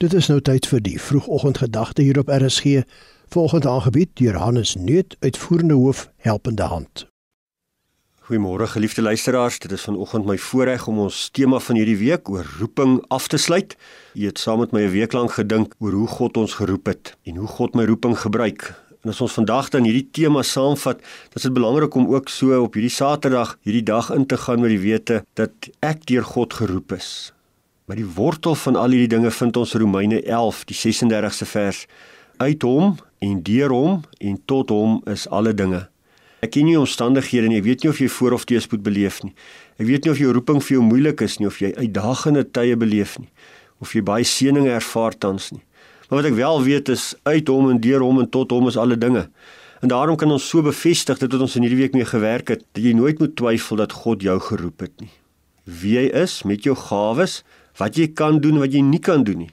[0.00, 2.86] Dit is nou tyd vir die vroegoggendgedagte hier op RSG.
[3.34, 7.02] Volgende aangebied deur Hannes Neut, uitvoerende hoof, helpende hand.
[8.24, 12.48] Goeiemôre geliefde luisteraars, dit is vanoggend my voorreg om ons tema van hierdie week oor
[12.62, 13.76] roeping af te sluit.
[14.16, 17.12] Jy het saam met my 'n week lank gedink oor hoe God ons geroep het
[17.24, 18.72] en hoe God my roeping gebruik.
[19.04, 22.62] En as ons vandag dan hierdie tema saamvat, dan is dit belangrik om ook so
[22.62, 26.54] op hierdie Saterdag hierdie dag in te gaan met die wete dat ek deur God
[26.54, 27.32] geroep is.
[27.90, 31.78] Maar die wortel van al hierdie dinge vind ons Romeine 11, die 36ste vers.
[32.38, 35.80] Uit hom en deur hom en tot hom is alle dinge.
[36.38, 37.58] Ek ken nie omstandighede nie.
[37.58, 39.32] Ek weet nie of jy voor of teëspoed beleef nie.
[39.74, 42.78] Ek weet nie of jou roeping vir jou moeilik is nie of jy uitdagende tye
[42.78, 43.26] beleef nie
[43.82, 45.64] of jy baie seëninge ervaar tans nie.
[46.06, 48.78] Maar wat ek wel weet is uit hom en deur hom en tot hom is
[48.78, 49.26] alle dinge.
[49.82, 52.62] En daarom kan ons so bevestig dat wat ons in hierdie week mee gewerk het,
[52.70, 55.10] dat jy nooit moet twyfel dat God jou geroep het nie.
[55.66, 57.40] Wie jy is met jou gawes,
[57.80, 59.50] wat jy kan doen wat jy nie kan doen nie.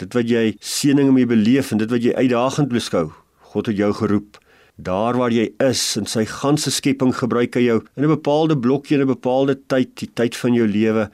[0.00, 3.08] Dit wat jy seëninge mee beleef en dit wat jy uitdagend beskou.
[3.52, 4.38] God het jou geroep.
[4.76, 8.96] Daar waar jy is in sy ganse skepping gebruik hy jou in 'n bepaalde blokkie
[8.96, 11.10] in 'n bepaalde tyd, die tyd van jou lewe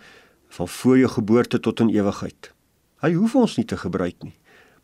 [0.49, 2.53] van voor jou geboorte tot in ewigheid.
[3.03, 4.35] Hy hoef ons nie te gebruik nie,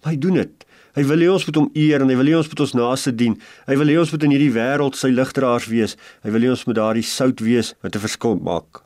[0.02, 0.64] maar hy doen dit.
[0.94, 3.14] Hy wil hê ons moet hom eer en hy wil hê ons moet ons naaste
[3.14, 3.40] dien.
[3.66, 5.96] Hy wil hê ons moet in hierdie wêreld sy ligdraers wees.
[6.22, 8.84] Hy wil hê ons moet daardie sout wees wat 'n verskil maak.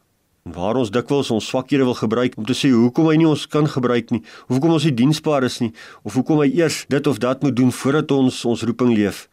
[0.55, 3.67] Waar ons dikwels ons swakhede wil gebruik om te sê hoekom hy nie ons kan
[3.69, 5.73] gebruik nie, of hoekom ons nie diensbaar is nie,
[6.09, 9.27] of hoekom hy eers dit of dat moet doen voordat ons ons roeping leef.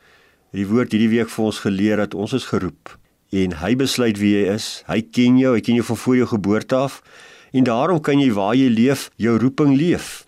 [0.55, 2.97] Die woord hierdie week vir ons geleer dat ons is geroep
[3.35, 4.67] en hy besluit wie jy is.
[4.87, 7.01] Hy ken jou, hy ken jou van voor jou geboorte af
[7.55, 10.25] en daarom kan jy waar jy leef, jou roeping leef.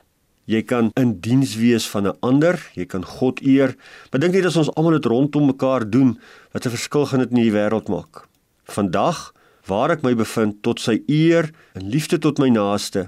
[0.47, 3.75] Jy kan in diens wees van 'n ander, jy kan God eer,
[4.11, 6.19] maar dink net as ons almal dit rondom mekaar doen,
[6.53, 8.27] wat 'n verskil gaan dit in die wêreld maak.
[8.63, 9.33] Vandag
[9.67, 13.07] waar ek my bevind tot sy eer en liefde tot my naaste.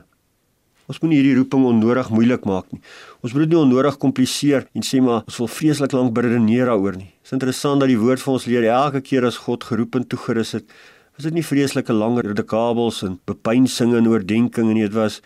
[0.89, 2.79] Ons moenie hierdie roeping onnodig moeilik maak nie.
[3.21, 6.97] Ons moet dit nie onnodig kompliseer en sê maar ons wil vreeslik lank beredeneer daaroor
[6.97, 7.11] nie.
[7.21, 10.07] Dit is interessant dat die woord vir ons leer elke keer as God geroep en
[10.09, 10.65] toegerus het,
[11.13, 15.19] was dit nie vreeslike langer dekabels en bepeinsing en oordeenking nie, dit was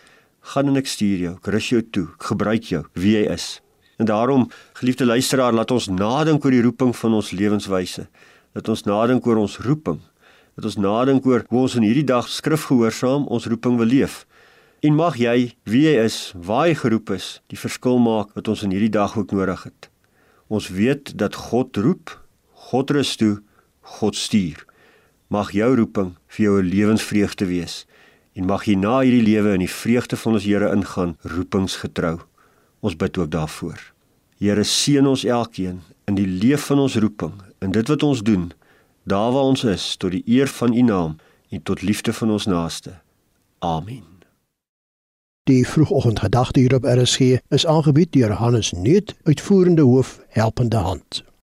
[0.52, 3.46] gaan en ek stuur jou, ek rus jou toe, ek gebruik jou wie jy is.
[4.02, 8.08] En daarom, geliefde luisteraar, laat ons nadink oor die roeping van ons lewenswyse.
[8.52, 10.02] Dat ons nadink oor ons roeping
[10.54, 14.22] dat ons nadink oor hoe ons in hierdie dag skrifgehoorsaam ons roeping wil leef.
[14.84, 18.62] En mag jy, wie jy is, waar jy geroep is, die verskil maak wat ons
[18.66, 19.88] in hierdie dag ook nodig het.
[20.52, 22.12] Ons weet dat God roep,
[22.70, 23.38] God rus toe,
[23.98, 24.60] God stuur.
[25.32, 27.86] Mag jou roeping vir jou 'n lewensvreugde wees
[28.34, 32.18] en mag jy na hierdie lewe in die vreugde van ons Here ingaan, roepingsgetrou.
[32.82, 33.78] Ons bid ook daarvoor.
[34.38, 37.32] Here seën ons elkeen in die leef van ons roeping,
[37.62, 38.52] in dit wat ons doen
[39.04, 41.16] daar waar ons is tot die eer van U naam
[41.48, 43.00] en tot liefde van ons naaste.
[43.58, 44.02] Amen.
[45.44, 51.24] Die vroegoggendgedagte hier op RSG is aangebied deur Hannes Nuut, uitvoerende hoof, helpende hand.